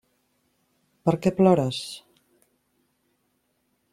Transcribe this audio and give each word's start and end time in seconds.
Per 1.09 1.13
què 1.25 1.33
plores? 1.41 1.83